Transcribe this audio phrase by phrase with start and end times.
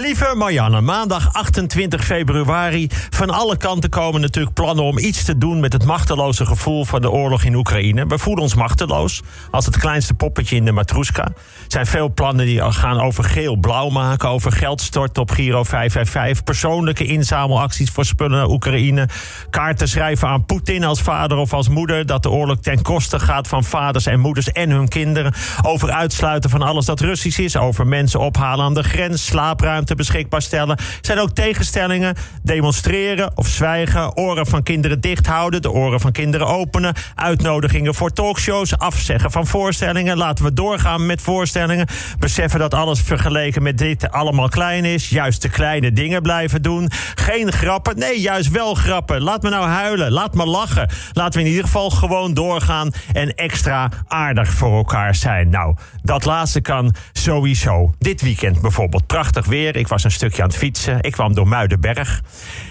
[0.00, 2.88] Lieve Marianne, maandag 28 februari.
[3.10, 7.00] Van alle kanten komen natuurlijk plannen om iets te doen met het machteloze gevoel van
[7.00, 8.06] de oorlog in Oekraïne.
[8.06, 11.24] We voelen ons machteloos als het kleinste poppetje in de matroeska.
[11.24, 11.34] Er
[11.66, 17.04] zijn veel plannen die gaan over geel-blauw maken, over geld storten op Giro 555, persoonlijke
[17.04, 19.08] inzamelacties voor spullen naar Oekraïne,
[19.50, 23.48] kaarten schrijven aan Poetin als vader of als moeder, dat de oorlog ten koste gaat
[23.48, 27.86] van vaders en moeders en hun kinderen, over uitsluiten van alles dat Russisch is, over
[27.86, 30.78] mensen ophalen aan de grens, slaapruimte beschikbaar stellen.
[31.00, 32.14] Zijn ook tegenstellingen.
[32.42, 34.16] Demonstreren of zwijgen.
[34.16, 35.62] Oren van kinderen dicht houden.
[35.62, 36.94] De oren van kinderen openen.
[37.14, 38.78] Uitnodigingen voor talkshows.
[38.78, 40.16] Afzeggen van voorstellingen.
[40.16, 41.86] Laten we doorgaan met voorstellingen.
[42.18, 45.08] Beseffen dat alles vergeleken met dit allemaal klein is.
[45.08, 46.90] Juist de kleine dingen blijven doen.
[47.14, 47.98] Geen grappen.
[47.98, 49.22] Nee, juist wel grappen.
[49.22, 50.12] Laat me nou huilen.
[50.12, 50.88] Laat me lachen.
[51.12, 52.90] Laten we in ieder geval gewoon doorgaan.
[53.12, 55.48] En extra aardig voor elkaar zijn.
[55.48, 57.92] Nou, dat laatste kan sowieso.
[57.98, 59.06] Dit weekend bijvoorbeeld.
[59.06, 59.76] Prachtig weer.
[59.78, 61.02] Ik was een stukje aan het fietsen.
[61.02, 62.20] Ik kwam door Muidenberg.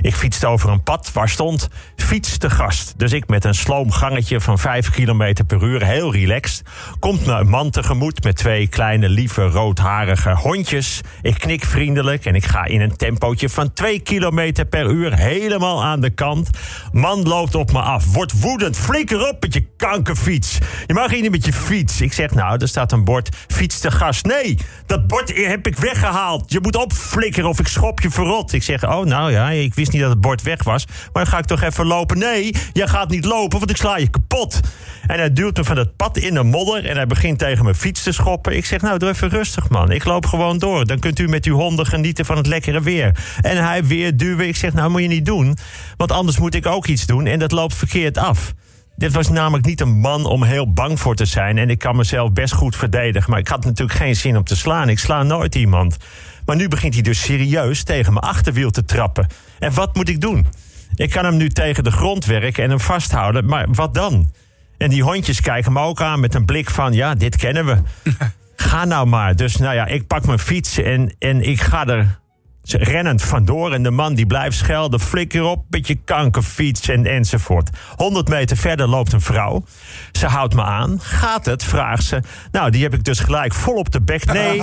[0.00, 2.94] Ik fietste over een pad waar stond fiets te gast.
[2.96, 6.62] Dus ik met een sloom gangetje van 5 km per uur, heel relaxed.
[6.98, 11.00] Komt me een man tegemoet met twee kleine, lieve, roodharige hondjes.
[11.22, 15.84] Ik knik vriendelijk en ik ga in een tempootje van 2 km per uur helemaal
[15.84, 16.50] aan de kant.
[16.92, 18.76] Man loopt op me af, wordt woedend.
[18.76, 20.58] Flikker op met je kankerfiets.
[20.86, 22.00] Je mag hier niet met je fiets.
[22.00, 24.24] Ik zeg, nou, er staat een bord fiets te gast.
[24.24, 26.52] Nee, dat bord heb ik weggehaald.
[26.52, 28.52] Je moet opflikkeren of ik schop je verrot.
[28.52, 30.86] Ik zeg, oh nou ja, ik wist niet dat het bord weg was.
[30.86, 32.18] Maar dan ga ik toch even lopen.
[32.18, 34.60] Nee, jij gaat niet lopen, want ik sla je kapot.
[35.06, 37.76] En hij duwt me van het pad in de modder en hij begint tegen mijn
[37.76, 38.56] fiets te schoppen.
[38.56, 39.90] Ik zeg, nou, doe even rustig, man.
[39.90, 40.86] Ik loop gewoon door.
[40.86, 43.16] Dan kunt u met uw honden genieten van het lekkere weer.
[43.40, 44.48] En hij weer duwen.
[44.48, 45.56] Ik zeg, nou, moet je niet doen.
[45.96, 48.54] Want anders moet ik ook iets doen en dat loopt verkeerd af.
[48.96, 51.58] Dit was namelijk niet een man om heel bang voor te zijn.
[51.58, 53.30] En ik kan mezelf best goed verdedigen.
[53.30, 54.88] Maar ik had natuurlijk geen zin om te slaan.
[54.88, 55.96] Ik sla nooit iemand.
[56.44, 59.26] Maar nu begint hij dus serieus tegen mijn achterwiel te trappen.
[59.58, 60.46] En wat moet ik doen?
[60.94, 64.30] Ik kan hem nu tegen de grond werken en hem vasthouden, maar wat dan?
[64.78, 67.76] En die hondjes kijken me ook aan met een blik van: ja, dit kennen we.
[68.56, 69.36] ga nou maar.
[69.36, 72.20] Dus nou ja, ik pak mijn fiets en, en ik ga er
[72.62, 73.72] rennend vandoor.
[73.72, 77.70] En de man die blijft schelden, flikker op met je kankerfiets en, enzovoort.
[77.96, 79.64] 100 meter verder loopt een vrouw.
[80.12, 81.00] Ze houdt me aan.
[81.00, 81.64] Gaat het?
[81.64, 82.20] Vraagt ze.
[82.50, 84.24] Nou, die heb ik dus gelijk vol op de bek.
[84.24, 84.62] Nee,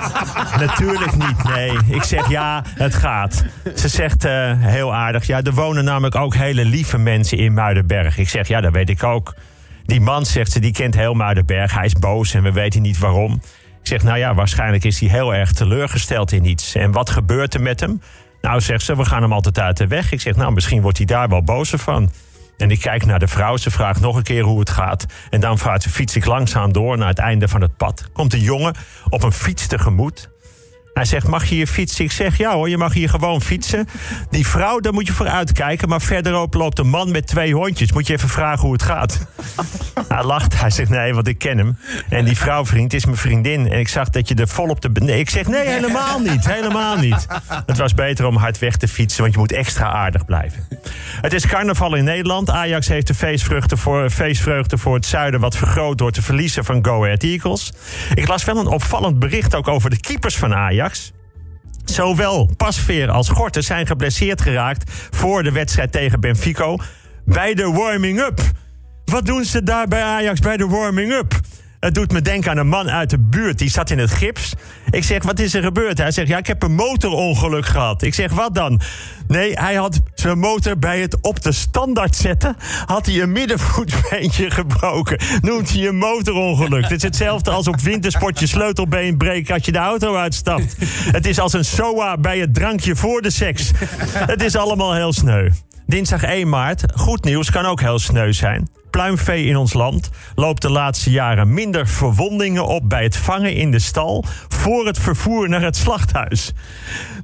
[0.66, 1.44] natuurlijk niet.
[1.44, 1.78] Nee.
[1.88, 3.44] Ik zeg ja, het gaat.
[3.74, 5.26] Ze zegt uh, heel aardig.
[5.26, 8.18] Ja, er wonen namelijk ook hele lieve mensen in Muidenberg.
[8.18, 9.34] Ik zeg ja, dat weet ik ook.
[9.86, 11.74] Die man, zegt ze, die kent heel Muidenberg.
[11.74, 13.40] Hij is boos en we weten niet waarom.
[13.84, 16.74] Ik zeg, nou ja, waarschijnlijk is hij heel erg teleurgesteld in iets.
[16.74, 18.00] En wat gebeurt er met hem?
[18.40, 20.12] Nou, zegt ze, we gaan hem altijd uit de weg.
[20.12, 22.10] Ik zeg, nou, misschien wordt hij daar wel bozer van.
[22.56, 25.06] En ik kijk naar de vrouw, ze vraagt nog een keer hoe het gaat.
[25.30, 28.08] En dan fiets ik langzaam door naar het einde van het pad.
[28.12, 28.74] Komt een jongen
[29.08, 30.30] op een fiets tegemoet.
[30.94, 32.04] Hij zegt, mag je hier fietsen?
[32.04, 33.88] Ik zeg, ja hoor, je mag hier gewoon fietsen.
[34.30, 35.88] Die vrouw, daar moet je voor uitkijken.
[35.88, 37.92] Maar verderop loopt een man met twee hondjes.
[37.92, 39.26] Moet je even vragen hoe het gaat.
[40.08, 40.60] hij lacht.
[40.60, 41.78] Hij zegt, nee, want ik ken hem.
[42.08, 43.70] En die vrouwvriend is mijn vriendin.
[43.70, 44.90] En ik zag dat je er vol op de...
[44.94, 46.46] Nee, ik zeg, nee, helemaal niet.
[46.46, 47.26] Helemaal niet.
[47.66, 50.68] Het was beter om hard weg te fietsen, want je moet extra aardig blijven.
[51.20, 52.50] Het is carnaval in Nederland.
[52.50, 55.40] Ajax heeft de feestvreugde voor, feestvreugde voor het zuiden...
[55.40, 57.72] wat vergroot door te verliezen van Go Ahead Eagles.
[58.14, 60.83] Ik las wel een opvallend bericht ook over de keepers van Ajax.
[61.84, 66.76] Zowel Pasveer als Gorten zijn geblesseerd geraakt voor de wedstrijd tegen Benfica
[67.24, 68.40] bij de warming-up.
[69.04, 71.40] Wat doen ze daar bij Ajax bij de warming-up?
[71.84, 73.58] Het doet me denken aan een man uit de buurt.
[73.58, 74.54] Die zat in het gips.
[74.90, 75.98] Ik zeg, wat is er gebeurd?
[75.98, 78.02] Hij zegt, ja, ik heb een motorongeluk gehad.
[78.02, 78.80] Ik zeg, wat dan?
[79.26, 82.56] Nee, hij had zijn motor bij het op de standaard zetten...
[82.86, 85.18] had hij een middenvoetbeentje gebroken.
[85.40, 86.82] Noemt hij een motorongeluk.
[86.82, 89.54] Het is hetzelfde als op wintersport je sleutelbeen breken...
[89.54, 90.76] als je de auto uitstapt.
[91.12, 93.70] Het is als een SOA bij het drankje voor de seks.
[94.08, 95.50] Het is allemaal heel sneu.
[95.86, 96.84] Dinsdag 1 maart.
[96.94, 101.54] Goed nieuws kan ook heel sneu zijn pluimvee in ons land loopt de laatste jaren
[101.54, 106.52] minder verwondingen op bij het vangen in de stal voor het vervoer naar het slachthuis.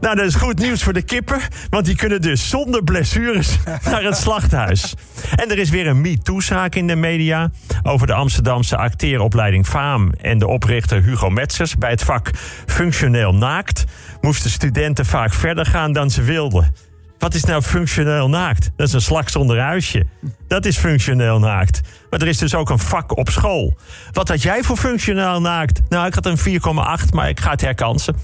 [0.00, 3.58] Nou, dat is goed nieuws voor de kippen, want die kunnen dus zonder blessures
[3.90, 4.94] naar het slachthuis.
[5.36, 7.50] En er is weer een MeToo-zaak in de media
[7.82, 11.76] over de Amsterdamse acteeropleiding FAAM en de oprichter Hugo Metzers.
[11.76, 12.30] Bij het vak
[12.66, 13.84] functioneel naakt
[14.20, 16.89] moesten studenten vaak verder gaan dan ze wilden.
[17.20, 18.70] Wat is nou functioneel naakt?
[18.76, 20.06] Dat is een slak zonder huisje.
[20.48, 21.80] Dat is functioneel naakt.
[22.10, 23.76] Maar er is dus ook een vak op school.
[24.12, 25.80] Wat had jij voor functioneel naakt?
[25.88, 28.16] Nou, ik had een 4,8, maar ik ga het herkansen.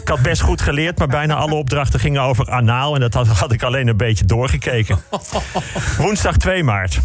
[0.00, 2.94] Ik had best goed geleerd, maar bijna alle opdrachten gingen over anaal.
[2.94, 4.98] En dat had, had ik alleen een beetje doorgekeken.
[5.98, 7.00] Woensdag 2 maart.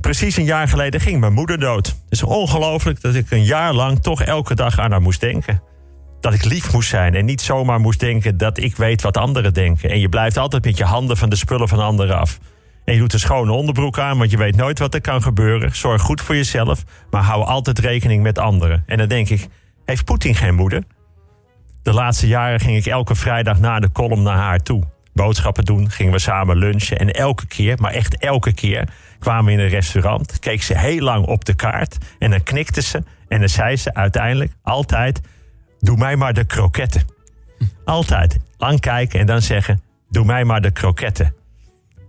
[0.00, 1.86] Precies een jaar geleden ging mijn moeder dood.
[1.86, 5.62] Het is ongelooflijk dat ik een jaar lang toch elke dag aan haar moest denken.
[6.20, 9.54] Dat ik lief moest zijn en niet zomaar moest denken dat ik weet wat anderen
[9.54, 9.90] denken.
[9.90, 12.38] En je blijft altijd met je handen van de spullen van anderen af.
[12.84, 15.76] En je doet een schone onderbroek aan, want je weet nooit wat er kan gebeuren.
[15.76, 18.82] Zorg goed voor jezelf, maar hou altijd rekening met anderen.
[18.86, 19.46] En dan denk ik,
[19.84, 20.82] heeft Poetin geen moeder?
[21.82, 24.82] De laatste jaren ging ik elke vrijdag na de column naar haar toe.
[25.12, 26.98] Boodschappen doen, gingen we samen lunchen.
[26.98, 28.88] En elke keer, maar echt elke keer,
[29.18, 30.38] kwamen we in een restaurant.
[30.38, 31.96] Keek ze heel lang op de kaart.
[32.18, 33.02] En dan knikte ze.
[33.28, 35.20] En dan zei ze uiteindelijk altijd:
[35.80, 37.02] Doe mij maar de kroketten.
[37.84, 38.38] Altijd.
[38.56, 41.34] Lang kijken en dan zeggen: Doe mij maar de kroketten.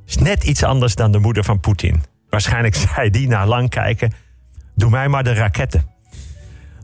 [0.06, 2.04] Is net iets anders dan de moeder van Poetin.
[2.30, 4.13] Waarschijnlijk zei die na lang kijken:
[4.75, 5.86] Doe mij maar de raketten.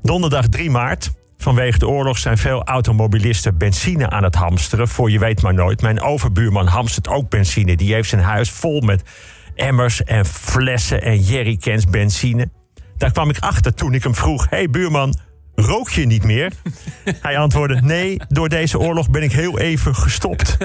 [0.01, 1.11] Donderdag 3 maart.
[1.37, 4.87] Vanwege de oorlog zijn veel automobilisten benzine aan het hamsteren.
[4.87, 5.81] Voor je weet maar nooit.
[5.81, 7.75] Mijn overbuurman hamstert ook benzine.
[7.75, 9.03] Die heeft zijn huis vol met
[9.55, 12.49] emmers en flessen en jerrycans benzine.
[12.97, 15.15] Daar kwam ik achter toen ik hem vroeg: hey buurman,
[15.55, 16.51] rook je niet meer?
[17.21, 20.57] Hij antwoordde: Nee, door deze oorlog ben ik heel even gestopt.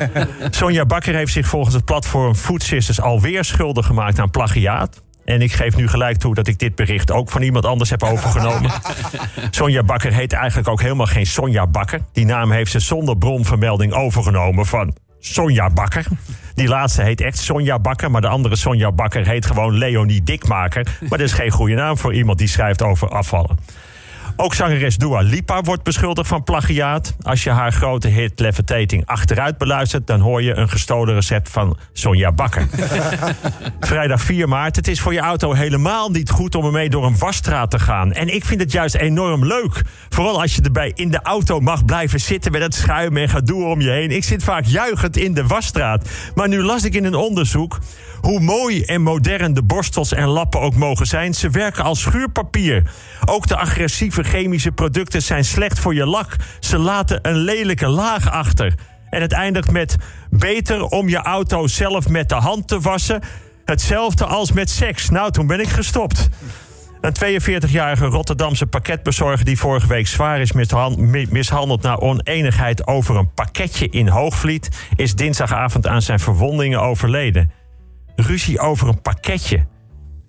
[0.50, 5.02] Sonja Bakker heeft zich volgens het platform Food Sisters alweer schuldig gemaakt aan plagiaat.
[5.24, 8.02] En ik geef nu gelijk toe dat ik dit bericht ook van iemand anders heb
[8.02, 8.70] overgenomen.
[9.50, 12.00] Sonja Bakker heet eigenlijk ook helemaal geen Sonja Bakker.
[12.12, 16.06] Die naam heeft ze zonder bronvermelding overgenomen van Sonja Bakker.
[16.54, 20.86] Die laatste heet echt Sonja Bakker, maar de andere Sonja Bakker heet gewoon Leonie Dikmaker.
[21.00, 23.58] Maar dat is geen goede naam voor iemand die schrijft over afvallen.
[24.36, 27.14] Ook zangeres Dua Lipa wordt beschuldigd van plagiaat.
[27.22, 30.06] Als je haar grote hit Levitating achteruit beluistert...
[30.06, 32.68] dan hoor je een gestolen recept van Sonja Bakker.
[33.80, 34.76] Vrijdag 4 maart.
[34.76, 38.12] Het is voor je auto helemaal niet goed om ermee door een wasstraat te gaan.
[38.12, 39.82] En ik vind het juist enorm leuk.
[40.08, 42.52] Vooral als je erbij in de auto mag blijven zitten...
[42.52, 44.10] met het schuim en gedoe om je heen.
[44.10, 46.08] Ik zit vaak juichend in de wasstraat.
[46.34, 47.78] Maar nu las ik in een onderzoek...
[48.20, 52.82] Hoe mooi en modern de borstels en lappen ook mogen zijn, ze werken als schuurpapier.
[53.24, 56.36] Ook de agressieve chemische producten zijn slecht voor je lak.
[56.60, 58.74] Ze laten een lelijke laag achter.
[59.10, 59.96] En het eindigt met
[60.30, 63.20] beter om je auto zelf met de hand te wassen.
[63.64, 65.08] Hetzelfde als met seks.
[65.08, 66.28] Nou, toen ben ik gestopt.
[67.00, 70.52] Een 42-jarige Rotterdamse pakketbezorger die vorige week zwaar is
[71.30, 77.50] mishandeld na oneenigheid over een pakketje in Hoogvliet, is dinsdagavond aan zijn verwondingen overleden
[78.20, 79.66] ruzie over een pakketje.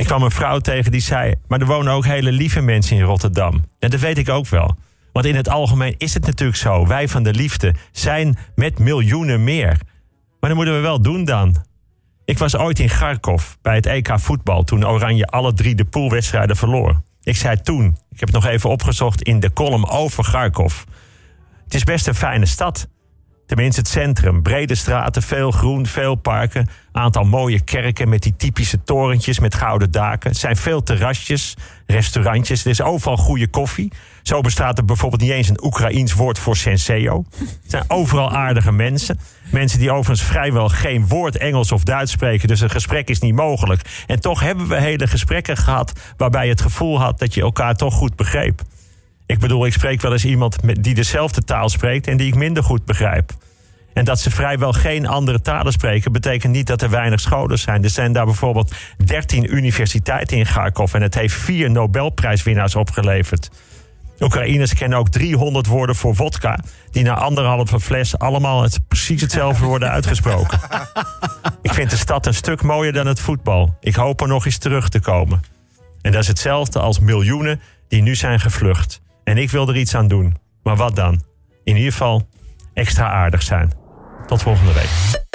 [0.02, 3.04] Ik kwam een vrouw tegen die zei: Maar er wonen ook hele lieve mensen in
[3.04, 3.64] Rotterdam.
[3.80, 4.76] En dat weet ik ook wel.
[5.12, 6.88] Want in het algemeen is het natuurlijk zo.
[6.88, 9.80] Wij van de liefde zijn met miljoenen meer.
[10.40, 11.56] Maar dat moeten we wel doen dan.
[12.26, 16.56] Ik was ooit in Kharkov bij het EK voetbal toen Oranje alle drie de poolwedstrijden
[16.56, 17.02] verloor.
[17.24, 20.84] Ik zei toen, ik heb het nog even opgezocht in de column over Kharkov.
[21.64, 22.88] Het is best een fijne stad.
[23.52, 24.42] Tenminste, het centrum.
[24.42, 26.68] Brede straten, veel groen, veel parken.
[26.92, 30.30] Aantal mooie kerken met die typische torentjes met gouden daken.
[30.30, 31.56] Het zijn veel terrasjes,
[31.86, 32.64] restaurantjes.
[32.64, 33.92] Er is overal goede koffie.
[34.22, 37.24] Zo bestaat er bijvoorbeeld niet eens een Oekraïens woord voor senseo.
[37.40, 39.20] Er zijn overal aardige mensen.
[39.50, 42.48] Mensen die overigens vrijwel geen woord Engels of Duits spreken.
[42.48, 44.04] Dus een gesprek is niet mogelijk.
[44.08, 46.00] En toch hebben we hele gesprekken gehad...
[46.18, 48.62] waarbij je het gevoel had dat je elkaar toch goed begreep.
[49.26, 52.64] Ik bedoel, ik spreek wel eens iemand die dezelfde taal spreekt en die ik minder
[52.64, 53.32] goed begrijp.
[53.94, 57.84] En dat ze vrijwel geen andere talen spreken, betekent niet dat er weinig scholen zijn.
[57.84, 58.74] Er zijn daar bijvoorbeeld
[59.06, 63.50] 13 universiteiten in Kharkov en het heeft vier Nobelprijswinnaars opgeleverd.
[64.20, 66.60] Oekraïners kennen ook 300 woorden voor vodka,
[66.92, 70.60] die na anderhalve fles allemaal het, precies hetzelfde worden uitgesproken.
[71.62, 73.78] Ik vind de stad een stuk mooier dan het voetbal.
[73.80, 75.42] Ik hoop er nog eens terug te komen.
[76.02, 79.02] En dat is hetzelfde als miljoenen die nu zijn gevlucht.
[79.24, 80.38] En ik wil er iets aan doen.
[80.64, 81.24] Maar wat dan?
[81.64, 82.28] In ieder geval
[82.74, 83.81] extra aardig zijn.
[84.32, 85.31] Tot volgende week.